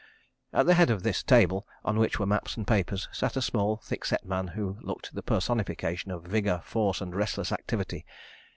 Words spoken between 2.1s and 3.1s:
were maps and papers,